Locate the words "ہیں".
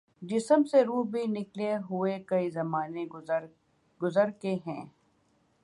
4.67-4.83